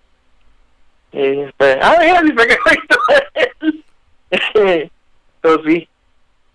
[1.12, 2.58] Y pues, ah, mira, que
[3.60, 3.84] él.
[5.42, 5.90] Entonces sí,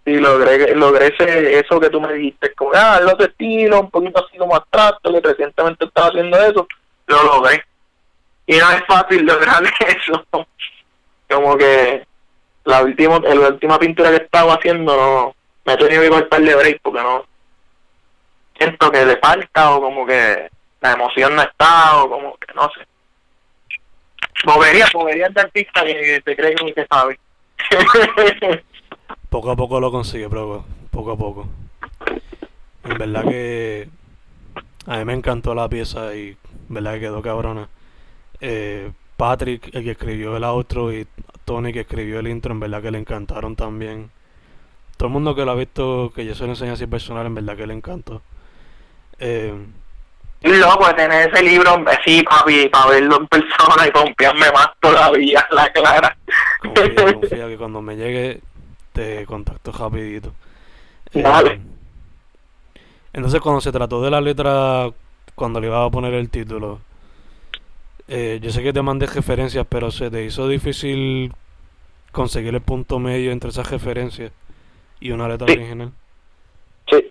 [0.07, 3.91] sí, logré, logré ese, eso que tú me dijiste, como, ah, el otro estilo, un
[3.91, 6.67] poquito así como abstracto, que recientemente estaba haciendo eso,
[7.07, 7.63] lo logré.
[8.47, 10.25] Y no es fácil lograr eso.
[11.29, 12.07] Como que
[12.65, 15.35] la última, la última pintura que estaba haciendo no
[15.67, 17.27] me he tenido que cortar de break porque no
[18.59, 22.71] siento que le falta o como que la emoción no está o como que no
[22.71, 22.87] sé
[24.45, 27.19] bobería bobería de artista que, se cree que sabe
[29.29, 31.49] Poco a poco lo consigue, pero poco a poco.
[32.85, 33.89] En verdad que
[34.87, 36.37] a mí me encantó la pieza y
[36.69, 37.69] en verdad que quedó cabrona.
[38.41, 41.07] Eh, Patrick, el que escribió el outro, y
[41.45, 44.11] Tony, que escribió el intro, en verdad que le encantaron también.
[44.97, 47.35] Todo el mundo que lo ha visto, que yo se lo enseñé así personal, en
[47.35, 48.23] verdad que le encantó.
[49.19, 49.55] Eh,
[50.43, 55.45] loco de tener ese libro así papi para verlo en persona y confiarme más todavía
[55.51, 56.17] la clara
[56.63, 58.41] confía, confía que cuando me llegue
[58.93, 60.33] te contacto rapidito.
[61.13, 61.61] Eh, Dale.
[63.13, 64.89] entonces cuando se trató de la letra,
[65.35, 66.79] cuando le iba a poner el título,
[68.07, 71.33] eh, yo sé que te mandé referencias, pero se te hizo difícil
[72.13, 74.33] conseguir el punto medio entre esas referencias
[75.01, 75.55] y una letra Sí.
[75.55, 75.93] original.
[76.91, 77.11] Sí.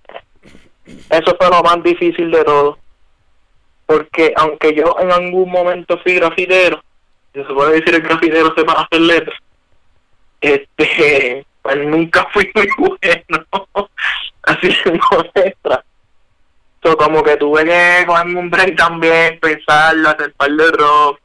[1.10, 2.78] Eso fue lo más difícil de todo.
[3.86, 6.84] Porque aunque yo en algún momento fui grafitero,
[7.34, 9.40] se puede decir el grafitero sepa hacer letras,
[10.42, 13.90] este, pues nunca fui muy bueno
[14.44, 15.80] haciendo letras.
[16.84, 21.20] So, como que tuve que cogerme un break también, pensarlo, hacer par de rock.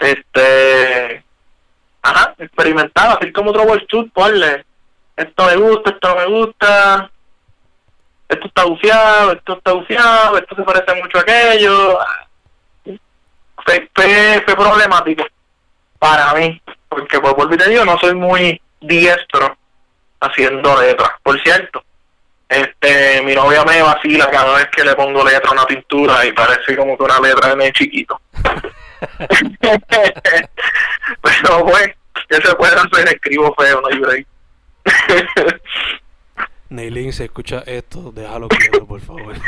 [0.00, 1.24] Este,
[2.02, 4.64] ajá, experimentar, hacer como otro workshop, ponle
[5.16, 7.10] esto me gusta, esto me gusta,
[8.28, 11.98] esto está bufiado, esto está bufiado, esto se parece mucho a aquello.
[13.64, 15.24] Fue, fue, problemático
[15.98, 19.56] para mí, porque pues por te digo, no soy muy diestro
[20.20, 21.10] haciendo letras.
[21.22, 21.82] Por cierto,
[22.48, 26.32] este mi novia me vacila cada vez que le pongo letra a una pintura y
[26.32, 28.20] parece como que una letra de nene chiquito.
[31.20, 31.90] Pero pues,
[32.28, 33.08] ¿qué se puede hacer?
[33.08, 34.26] Escribo feo, no hay break.
[36.74, 39.34] Neilin, si escucha esto, déjalo quieto, por favor.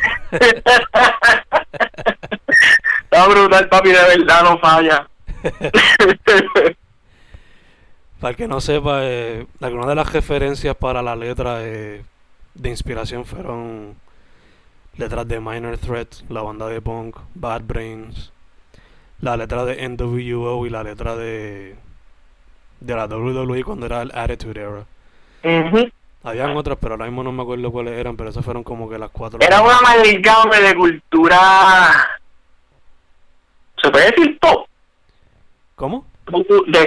[3.04, 5.08] Está brutal, papi, de verdad no falla.
[8.20, 12.02] para el que no sepa, eh, algunas de las referencias para la letra eh,
[12.54, 13.96] de inspiración fueron
[14.96, 18.32] letras de Minor Threat, la banda de punk, Bad Brains,
[19.20, 21.76] la letra de NWO y la letra de
[22.80, 24.86] de la WWE cuando era el Attitude Era.
[26.26, 28.98] Habían otras, pero ahora mismo no me acuerdo cuáles eran, pero esas fueron como que
[28.98, 29.38] las cuatro.
[29.40, 31.38] Era una amalgama de cultura.
[33.80, 34.66] ¿Se puede decir pop?
[35.76, 36.04] ¿Cómo?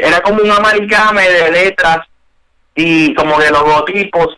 [0.04, 2.06] era como un amalgame de letras
[2.76, 4.38] y como que logotipos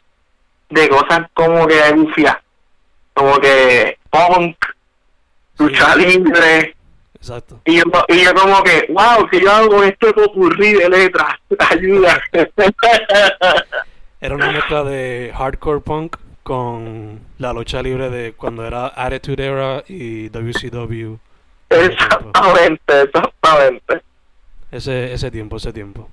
[0.69, 2.39] de cosas como que gufia,
[3.15, 4.55] como que punk,
[5.57, 6.75] lucha libre.
[7.15, 7.59] Exacto.
[7.65, 11.39] Y yo, y yo como que, wow, si yo hago esto popurrí de letras,
[11.71, 12.21] ayuda.
[14.21, 19.83] Era una mezcla de hardcore punk con la lucha libre de cuando era Attitude Era
[19.87, 21.17] y WCW.
[21.69, 24.01] Exactamente, exactamente.
[24.71, 26.07] Ese, ese tiempo, ese tiempo.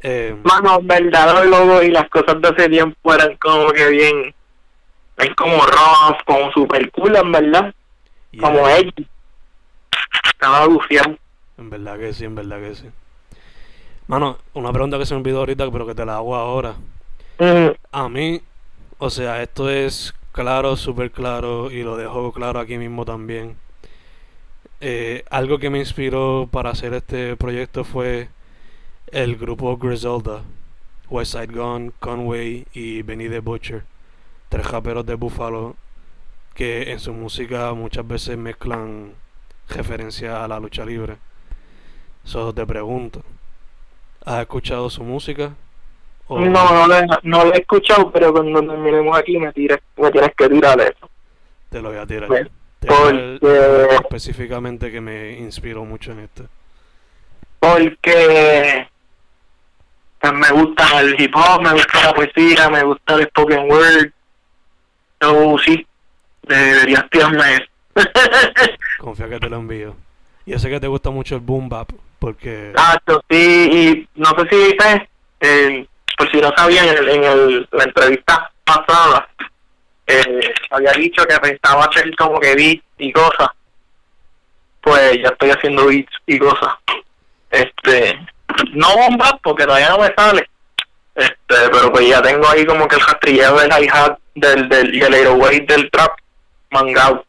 [0.00, 4.34] Eh, Mano, verdad, los logos y las cosas de ese tiempo eran como que bien.
[5.18, 7.74] Es como rough, como super cool, en verdad.
[8.40, 8.94] Como ellos.
[10.24, 11.16] Estaba bufiado.
[11.58, 12.86] En verdad que sí, en verdad que sí.
[14.06, 16.76] Mano, una pregunta que se me olvidó ahorita, pero que te la hago ahora.
[17.38, 18.40] A mí,
[18.98, 23.56] o sea, esto es claro, súper claro, y lo dejo claro aquí mismo también.
[24.80, 28.28] Eh, algo que me inspiró para hacer este proyecto fue
[29.08, 30.42] el grupo Griselda,
[31.10, 33.84] West Side Gun, Conway y Benny the Butcher,
[34.48, 35.76] tres raperos de Buffalo
[36.54, 39.12] que en su música muchas veces mezclan
[39.68, 41.18] referencia a la lucha libre.
[42.24, 43.22] Solo te pregunto,
[44.24, 45.54] ¿has escuchado su música?
[46.28, 50.32] No, no lo, he, no he escuchado, pero cuando terminemos aquí me, tires, me tienes
[50.36, 51.08] que tirar eso.
[51.70, 52.28] Te lo voy a tirar.
[52.28, 52.48] Pues,
[52.80, 53.94] porque...
[54.02, 56.46] específicamente que me inspiró mucho en esto.
[57.60, 58.88] Porque
[60.20, 64.12] pues, me gusta el hip hop, me gusta la poesía, me gusta el spoken word.
[65.20, 65.86] Yo sí,
[66.42, 67.68] deberías tirarme
[68.98, 69.96] Confía que te lo envío.
[70.44, 72.70] Y sé que te gusta mucho el boom bap, porque...
[72.70, 78.50] Exacto, sí, y no sé si viste, por si no sabían, en, el, la entrevista
[78.64, 79.28] pasada,
[80.06, 83.48] eh, había dicho que pensaba hacer como que beats y cosas.
[84.80, 86.74] Pues ya estoy haciendo beats y cosas.
[87.50, 88.18] Este,
[88.72, 90.48] no bombas porque todavía no me sale.
[91.14, 91.34] Este,
[91.70, 95.14] pero pues ya tengo ahí como que el rastrillero del hi-hat del, del, y el
[95.14, 96.12] aeroway del trap
[96.70, 97.24] mangado.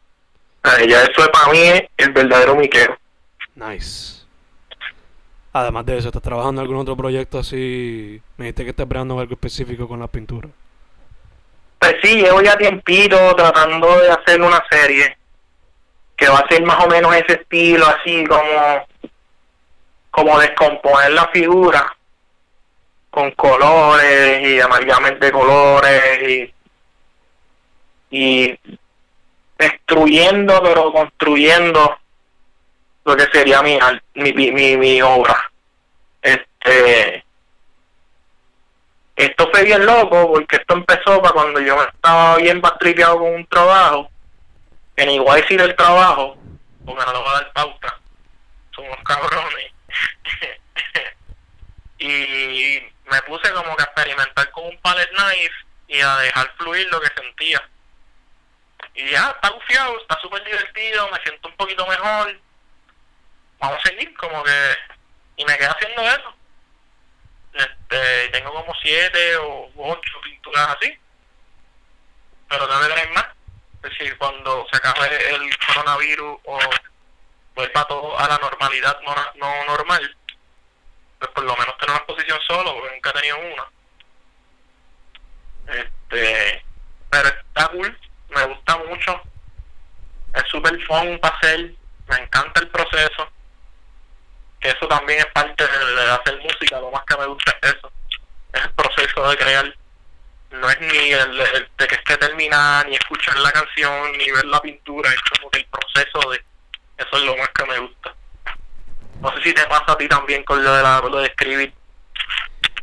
[0.86, 1.60] ya eso es para mí
[1.96, 2.98] el verdadero miquero.
[3.54, 4.17] Nice.
[5.58, 8.20] Además de eso, ¿estás trabajando en algún otro proyecto así?
[8.36, 10.48] Me dijiste que estás esperando algo específico con la pintura.
[11.80, 15.16] Pues sí, llevo ya tiempito tratando de hacer una serie
[16.16, 18.86] que va a ser más o menos ese estilo, así como,
[20.12, 21.96] como descomponer la figura
[23.10, 26.54] con colores y amalgamas de colores y,
[28.10, 28.58] y
[29.58, 31.98] destruyendo pero construyendo
[33.04, 33.78] lo que sería mi,
[34.14, 35.47] mi, mi, mi obra.
[36.68, 37.24] Este,
[39.16, 43.46] esto fue bien loco porque esto empezó para cuando yo estaba bien bastripeado con un
[43.46, 44.10] trabajo,
[44.96, 46.36] ni igual decir el trabajo,
[46.84, 47.98] porque no lo voy a dar pauta,
[48.74, 49.72] somos cabrones.
[51.98, 55.54] y me puse como que a experimentar con un palette knife
[55.88, 57.68] y a dejar fluir lo que sentía.
[58.94, 62.38] Y ya, está gufiado, está súper divertido, me siento un poquito mejor
[63.60, 64.76] vamos a seguir como que
[65.36, 66.37] y me quedé haciendo eso
[67.58, 70.98] este tengo como siete o ocho pinturas así
[72.48, 73.26] pero que tener más.
[73.82, 76.58] Es decir cuando se acabe el coronavirus o
[77.54, 80.16] vuelva todo a la normalidad no, no normal
[81.18, 83.66] pues por lo menos tener una exposición solo porque nunca he tenido una.
[85.66, 86.64] Este
[87.10, 87.98] pero está cool
[88.30, 89.22] me gusta mucho.
[90.34, 91.74] Es súper fun para hacer
[92.08, 93.30] me encanta el proceso
[94.60, 97.92] que eso también es parte de, hacer música, lo más que me gusta es eso,
[98.52, 99.74] es el proceso de crear.
[100.50, 101.38] No es ni el,
[101.78, 105.60] de que esté terminada, ni escuchar la canción, ni ver la pintura, es como que
[105.60, 106.42] el proceso de
[106.96, 108.14] eso es lo más que me gusta.
[109.20, 111.72] No sé si te pasa a ti también con lo de, la, lo de escribir.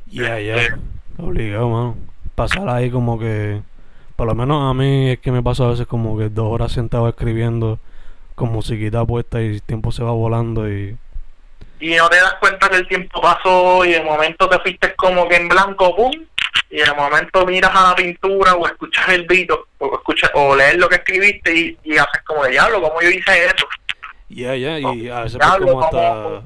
[0.07, 0.79] Ya, ya, este,
[1.17, 1.97] obligado, mano.
[2.35, 3.61] Pasar ahí como que,
[4.15, 6.71] por lo menos a mí es que me pasa a veces como que dos horas
[6.71, 7.79] sentado escribiendo
[8.35, 10.97] con musiquita puesta y el tiempo se va volando y
[11.85, 15.27] y no te das cuenta que el tiempo pasó y de momento te fuiste como
[15.27, 16.11] que en blanco, ¡pum!
[16.71, 20.77] Y de momento miras a la pintura o escuchas el beat o, escuchas, o lees
[20.77, 23.67] lo que escribiste y, y haces como de diablo, como yo hice eso?
[24.29, 26.41] Ya, ya, y a veces pues como hasta...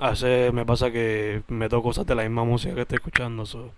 [0.00, 3.44] A veces me pasa que me toco cosas de la misma música que estoy escuchando.
[3.44, 3.72] eso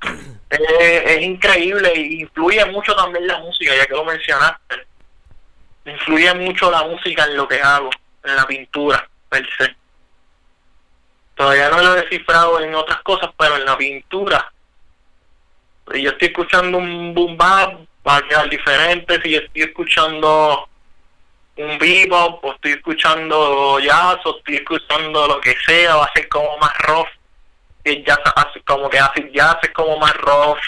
[0.50, 4.86] es increíble y influye mucho también la música, ya que lo mencionaste.
[5.86, 7.90] Influye mucho la música en lo que hago,
[8.22, 9.74] en la pintura, per se.
[11.34, 14.52] Todavía no lo he descifrado en otras cosas, pero en la pintura.
[15.90, 19.20] Si yo estoy escuchando un boom bap, va a quedar diferente.
[19.22, 20.68] Si estoy escuchando
[21.56, 26.28] un bebop, o estoy escuchando jazz, o estoy escuchando lo que sea, va a ser
[26.28, 27.08] como más rough
[27.84, 28.18] y jazz
[28.66, 30.58] como que así jazz es como más rough,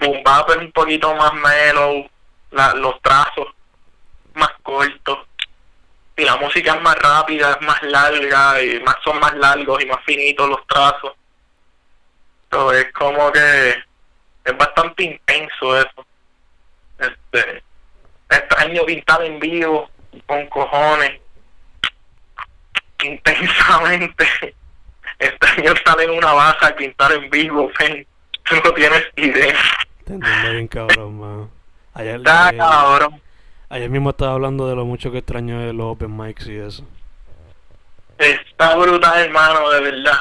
[0.00, 2.08] boom bap es un poquito más mellow,
[2.50, 3.46] los trazos
[4.34, 5.27] más cortos
[6.18, 9.86] y la música es más rápida, es más larga y más son más largos y
[9.86, 11.14] más finitos los trazos.
[12.44, 13.70] Entonces es como que
[14.44, 16.06] es bastante intenso eso.
[16.98, 17.62] Este
[18.28, 19.88] extraño pintar en vivo
[20.26, 21.20] con cojones
[23.04, 24.54] intensamente
[25.18, 28.06] este año sale en una baja y pintar en vivo, fen.
[28.44, 29.58] Tú no tienes idea.
[30.04, 31.50] Te entiendo bien cabrón, man.
[31.94, 33.20] Ayer, Está cabrón.
[33.70, 36.84] Ayer mismo estaba hablando de lo mucho que extraño de los open mics y eso.
[38.16, 40.18] Está brutal, hermano, de verdad.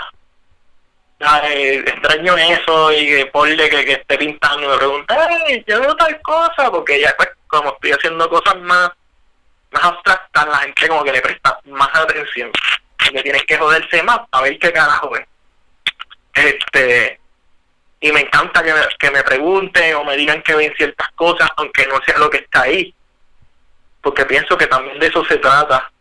[1.19, 5.81] Ay, extraño eso y que ponle que, que esté pintando y me pregunta, hey, yo
[5.81, 8.91] veo tal cosa, porque ya pues como estoy haciendo cosas más,
[9.71, 12.51] más abstractas, la gente como que le presta más atención
[13.12, 15.25] que tienes que joderse más a ver qué carajo es.
[16.33, 17.19] Este,
[17.99, 21.49] y me encanta que me, que me pregunten o me digan que ven ciertas cosas,
[21.57, 22.93] aunque no sea lo que está ahí.
[24.08, 25.91] Porque pienso que también de eso se trata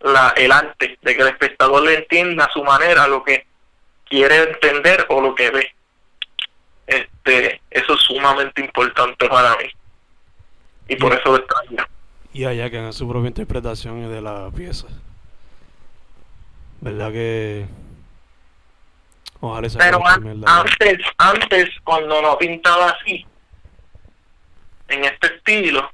[0.00, 3.46] la, el arte, de que el espectador le entienda a su manera lo que
[4.08, 5.74] quiere entender o lo que ve.
[6.86, 9.70] Este, eso es sumamente importante para mí.
[10.88, 11.86] Y por eso lo extraño.
[12.32, 14.86] Y allá que hagan su propia interpretación de la pieza.
[16.80, 17.66] ¿Verdad que.?
[19.40, 20.00] Ojalá Pero
[20.46, 23.26] antes, antes, cuando no pintaba así,
[24.88, 25.90] en este estilo,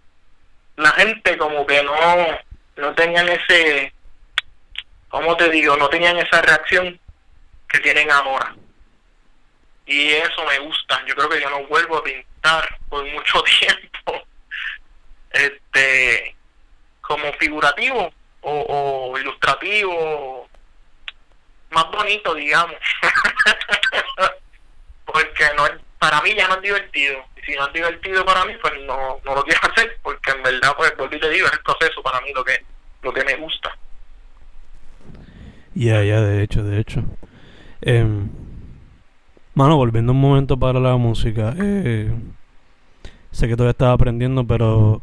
[0.77, 1.95] la gente como que no,
[2.77, 3.93] no tenían ese.
[5.09, 5.77] ¿Cómo te digo?
[5.77, 6.99] No tenían esa reacción
[7.69, 8.55] que tienen ahora.
[9.87, 11.05] Y eso me gusta.
[11.07, 14.23] Yo creo que yo no vuelvo a pintar por mucho tiempo.
[15.31, 16.37] Este.
[17.01, 20.49] Como figurativo o, o ilustrativo
[21.71, 22.77] más bonito, digamos.
[25.05, 25.67] porque no
[26.09, 27.16] para mí ya no es divertido.
[27.37, 30.42] Y si no es divertido para mí, pues no, no lo quiero hacer, porque en
[30.42, 32.64] verdad, pues, volví te digo, es el proceso para mí lo que,
[33.03, 33.77] lo que me gusta.
[35.75, 37.03] Ya, ya, de hecho, de hecho.
[37.83, 38.07] Eh,
[39.55, 41.55] mano, volviendo un momento para la música.
[41.59, 42.14] Eh,
[43.33, 45.03] sé que todavía estás aprendiendo, pero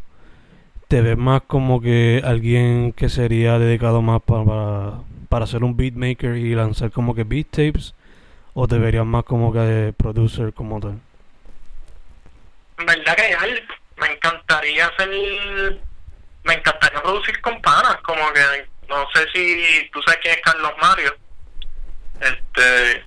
[0.88, 6.38] te ves más como que alguien que sería dedicado más para para ser un beatmaker
[6.38, 7.96] y lanzar como que beat tapes
[8.54, 11.00] o te verías más como que producer como tal?
[12.78, 13.64] verdad que
[13.98, 15.10] me encantaría hacer
[16.44, 20.74] me encantaría producir con panas como que no sé si tú sabes quién es Carlos
[20.82, 21.16] Mario.
[22.20, 23.06] Este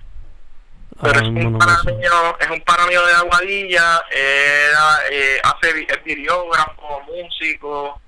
[1.01, 6.03] pero es un, pana mío, es un pana mío de Aguadilla era, eh, hace es
[6.03, 8.01] videógrafo músico.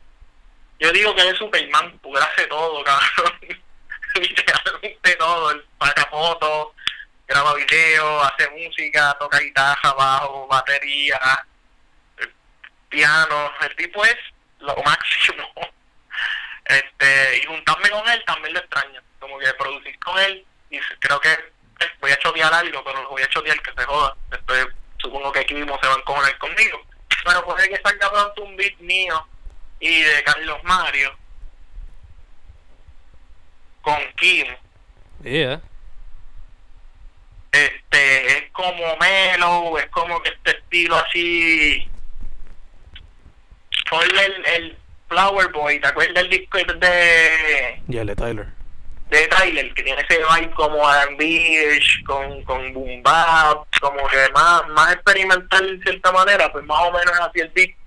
[0.80, 3.34] Yo digo que es Superman porque hace todo cabrón.
[4.15, 6.69] Literalmente todo, el saca fotos,
[7.30, 11.20] graba video, hace música, toca guitarra, bajo, batería,
[12.89, 14.18] piano, el tipo es
[14.60, 15.48] lo máximo.
[16.65, 21.20] Este, y juntarme con él también lo extraño, como que producir con él, y creo
[21.20, 24.15] que eh, voy a chotear algo, pero lo voy a chotear que se joda.
[24.30, 24.68] Después
[25.00, 26.80] supongo que aquí mismo se van con él conmigo.
[27.26, 29.28] Pero puede que salga pronto un beat mío
[29.80, 31.18] y de Carlos Mario
[33.82, 34.46] con Kim.
[35.24, 35.63] Yeah.
[37.52, 41.90] Este, es como Melo, es como que este estilo así.
[43.89, 44.78] Ponle el, el
[45.10, 47.82] Flower Boy, ¿te acuerdas del disco de.
[47.88, 48.47] Ya, de Tyler.
[49.10, 54.30] De Tyler, que tiene ese vibe como Adam Beach, con, con Boom Bap, como que
[54.36, 57.80] más, más experimental de cierta manera, pues más o menos así el disco.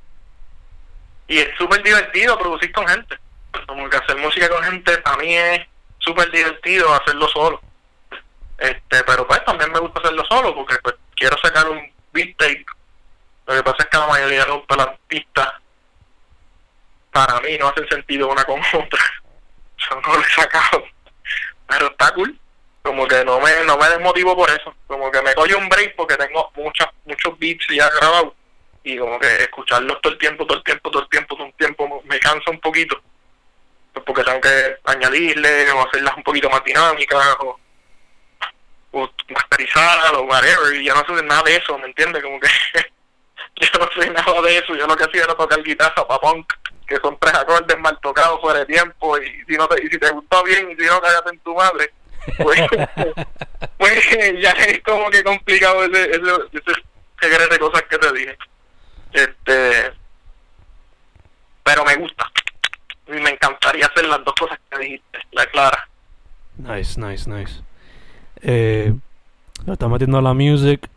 [1.28, 3.16] Y es súper divertido producir con gente.
[3.68, 5.60] Como que hacer música con gente para mí es
[5.98, 7.60] súper divertido hacerlo solo.
[8.62, 11.80] Este, pero pues también me gusta hacerlo solo porque pues quiero sacar un
[12.12, 12.64] beat tape.
[13.46, 15.48] Lo que pasa es que la mayoría de las pistas
[17.10, 19.04] para mí no hacen sentido una con otra.
[19.78, 20.84] Yo no lo he sacado.
[21.66, 22.38] Pero está cool.
[22.82, 24.72] Como que no me, no me desmotivo por eso.
[24.86, 28.34] Como que me doy un break porque tengo muchas, muchos beats ya grabados.
[28.84, 31.54] Y como que escucharlos todo el tiempo, todo el tiempo, todo el tiempo, todo el
[31.54, 33.02] tiempo me cansa un poquito
[33.92, 37.58] pues porque tengo que añadirle o hacerlas un poquito más dinámicas o,
[38.92, 40.74] o masterizar o whatever.
[40.74, 42.22] Y yo no sé nada de eso, ¿me entiendes?
[42.22, 42.48] Como que
[43.60, 44.74] yo no sé nada de eso.
[44.76, 46.52] Yo lo que hacía era tocar guitarra para punk,
[46.86, 49.18] que son tres acordes mal tocados fuera de tiempo.
[49.18, 51.54] Y si, no te, y si te gustó bien y si no, cállate en tu
[51.54, 51.92] madre.
[52.38, 52.60] Pues,
[53.78, 56.20] pues ya es como que complicado ese, ese,
[57.20, 58.38] ese de cosas que te dije.
[59.12, 59.92] Este,
[61.62, 62.30] pero me gusta.
[63.08, 65.88] Y me encantaría hacer las dos cosas que dijiste, la clara.
[66.56, 67.62] Nice, nice, nice.
[68.42, 68.92] Eh,
[69.66, 70.88] estás metiendo a la music,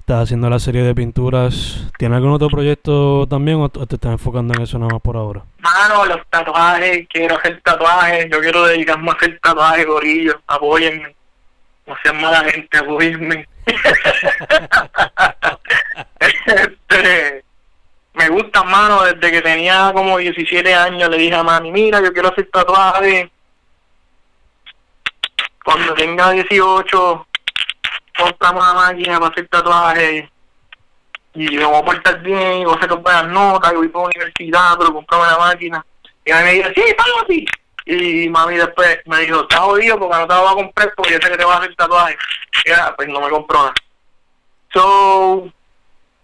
[0.00, 1.86] estás haciendo la serie de pinturas.
[1.98, 5.44] ¿Tienes algún otro proyecto también o te estás enfocando en eso nada más por ahora?
[5.58, 11.14] Mano, los tatuajes, quiero hacer tatuajes, yo quiero dedicarme a hacer tatuajes, gorillos, apóyenme.
[11.86, 13.46] No sean mala gente, apóyenme.
[16.46, 17.44] este,
[18.14, 22.12] me gusta, mano, desde que tenía como 17 años le dije a mami, mira, yo
[22.12, 23.28] quiero hacer tatuajes.
[25.68, 27.26] Cuando tenga 18,
[28.16, 30.24] compramos una máquina para hacer tatuajes.
[31.34, 34.04] Y me voy a portar bien, y voy a hacer buenas notas, y voy para
[34.04, 35.84] la universidad, pero compramos una máquina.
[36.24, 36.82] Y mí me dijo, sí,
[37.22, 37.46] así.
[37.84, 41.12] Y mami después me dijo, estás jodido porque no te lo voy a comprar porque
[41.12, 42.16] yo sé que te vas a hacer tatuajes.
[42.64, 43.74] Y ya, pues no me compró nada.
[44.72, 45.52] So,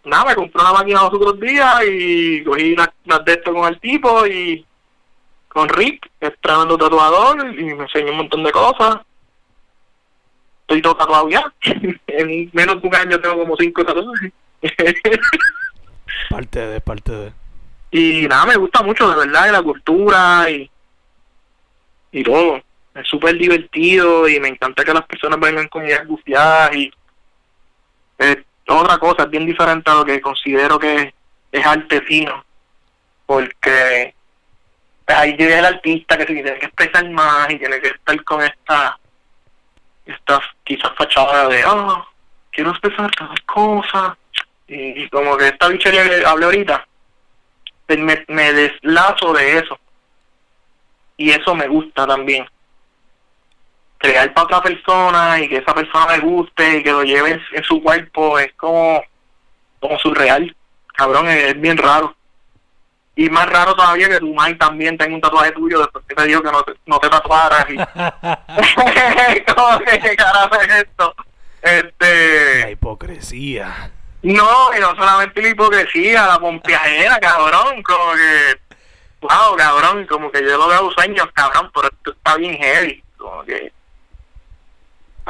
[0.05, 2.89] nada, me compré una máquina los otros días y cogí las,
[3.27, 4.65] de esto con el tipo y
[5.49, 9.01] con Rick, es tremendo tatuador, y me enseñó un montón de cosas.
[10.65, 11.53] Estoy todo tatuado ya.
[12.07, 14.33] en menos de un año tengo como cinco tatuajes.
[16.31, 17.33] parte de, parte de.
[17.91, 20.69] Y nada, me gusta mucho, de verdad, la cultura y,
[22.13, 22.61] y todo.
[22.95, 26.93] Es súper divertido y me encanta que las personas vengan con ideas gufiadas y
[28.69, 31.13] otra cosa, es bien diferente a lo que considero que
[31.53, 32.45] es arte fino,
[33.27, 34.15] porque
[35.07, 38.43] ahí llega el artista que se tiene que expresar más y tiene que estar con
[38.43, 38.99] esta,
[40.07, 42.07] esta quizás fachada de, oh,
[42.51, 44.17] quiero expresar cada cosa,
[44.67, 46.87] y, como que esta bichería que hablé ahorita,
[47.87, 49.79] pues me, me deslazo de eso,
[51.17, 52.47] y eso me gusta también
[54.05, 57.65] crear para otra persona y que esa persona le guste y que lo lleve en,
[57.65, 59.03] su cuerpo es como,
[59.81, 60.55] como surreal.
[60.95, 62.15] Cabrón, es, bien raro.
[63.17, 66.27] Y más raro todavía que tu madre también tenga un tatuaje tuyo después que te
[66.27, 67.67] dijo que no te, no te tatuaras.
[67.71, 67.77] Y...
[69.55, 71.15] ¿Cómo que qué carajo es esto?
[71.63, 72.61] Este...
[72.61, 73.91] La hipocresía.
[74.23, 77.83] No, y no solamente la hipocresía, la pompiajera, cabrón.
[77.83, 78.61] Como que...
[79.21, 83.03] Wow, cabrón, como que yo lo veo sueños, cabrón, pero esto está bien heavy.
[83.17, 83.73] Como que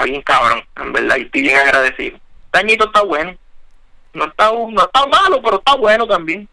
[0.03, 2.19] bien cabrón, en verdad, y estoy bien agradecido.
[2.53, 3.37] Dañito está bueno.
[4.13, 6.49] No está, no está malo, pero está bueno también.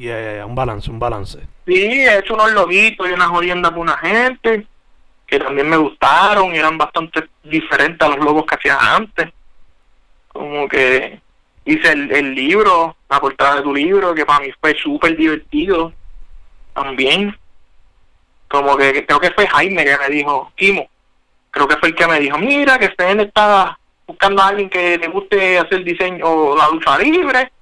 [0.00, 1.38] Ya, ya, un balance, un balance.
[1.66, 4.66] Sí, he hecho unos loguitos y una jodienda para una gente
[5.26, 9.28] que también me gustaron y eran bastante diferentes a los logos que hacía antes.
[10.28, 11.20] Como que
[11.64, 15.92] hice el, el libro, la portada de tu libro, que para mí fue súper divertido
[16.72, 17.36] también.
[18.48, 20.88] Como que creo que fue Jaime que me dijo, Kimo,
[21.50, 24.96] creo que fue el que me dijo, mira, que Sten está buscando a alguien que
[24.96, 27.52] le guste hacer diseño o la lucha libre,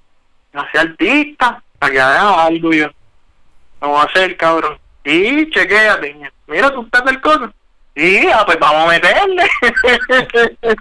[0.53, 2.87] hacer artista, para que haga algo yo.
[3.79, 4.77] Vamos a hacer, cabrón.
[5.03, 6.15] Y chequéate,
[6.47, 7.51] mira, tú estás del coso.
[7.95, 9.47] Y ah, pues vamos a meterle.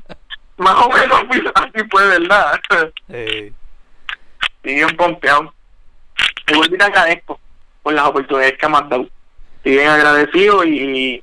[0.59, 2.61] Más o menos así fue, ¿verdad?
[3.09, 5.53] Y bien pompeado.
[6.49, 7.41] Y vuelvo y te agradezco
[7.83, 9.09] por las oportunidades que me has dado.
[9.59, 11.23] Estoy bien agradecido y,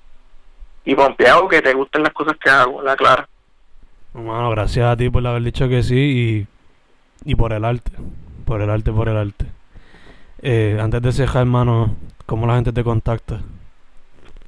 [0.86, 3.28] y pompeado que te gusten las cosas que hago, la clara.
[4.14, 6.48] Bueno, gracias a ti por haber dicho que sí
[7.26, 7.92] y, y por el arte.
[8.46, 9.46] Por el arte, por el arte.
[10.46, 13.40] Eh, antes de cejar, hermano, ¿cómo la gente te contacta?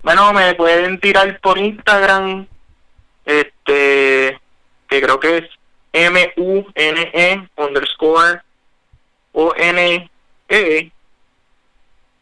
[0.03, 2.45] Bueno, me pueden tirar por Instagram,
[3.23, 4.37] este,
[4.89, 5.45] que creo que es
[5.93, 8.41] M-U-N-E underscore
[9.31, 10.91] O-N-E.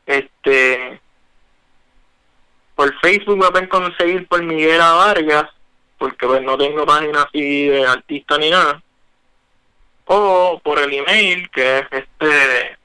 [0.05, 1.01] Este,
[2.75, 5.49] por Facebook me pueden conseguir por Miguel Vargas,
[5.97, 8.83] porque pues no tengo página así de artista ni nada.
[10.05, 12.82] O por el email, que es este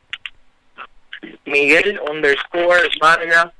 [1.45, 3.53] Miguel underscore Vargas,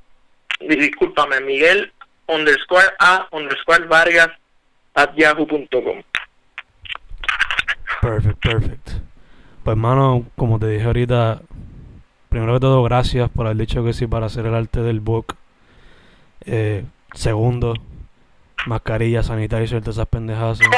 [0.59, 1.91] discúlpame, Miguel
[2.27, 4.29] underscore A underscore Vargas
[4.95, 6.03] at yahoo.com.
[8.01, 8.87] Perfect, perfect.
[9.63, 11.41] Pues hermano, como te dije ahorita,
[12.29, 15.35] primero que todo gracias por haber dicho que sí para hacer el arte del book.
[16.45, 17.73] Eh, segundo,
[18.65, 20.59] mascarilla, sanitario y esas pendejadas.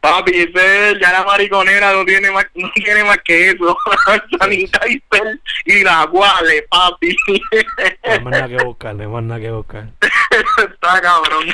[0.00, 3.76] Papi, ese, ya la mariconera no tiene más, no tiene más que eso.
[4.38, 7.16] Sanitizer y la guale, papi.
[8.04, 9.88] No hay más nada que buscar, no hay más nada que buscar.
[10.58, 11.46] Está cabrón.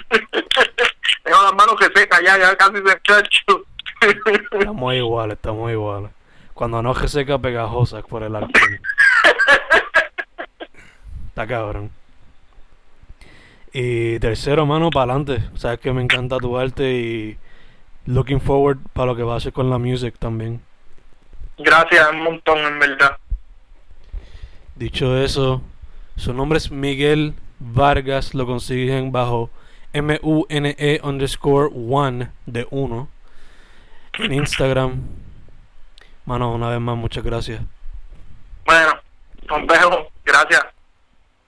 [1.22, 3.64] Tengo las manos que secas ya, ya casi se chacho.
[4.52, 6.10] Estamos iguales, estamos iguales.
[6.54, 8.80] Cuando no se seca pegajosas por el alcohol.
[11.28, 11.90] Está cabrón.
[13.72, 15.48] Y tercero, mano, para adelante.
[15.56, 17.38] Sabes que me encanta tu arte y
[18.06, 20.62] looking forward para lo que va a hacer con la music también.
[21.58, 23.16] Gracias un montón, en verdad.
[24.74, 25.62] Dicho eso,
[26.16, 28.34] su nombre es Miguel Vargas.
[28.34, 29.50] Lo consiguen bajo
[29.92, 33.08] M-U-N-E underscore one de uno
[34.18, 35.02] en Instagram.
[36.24, 37.62] Mano, una vez más, muchas gracias.
[38.64, 38.92] Bueno,
[39.48, 40.06] nos vemos.
[40.24, 40.64] Gracias.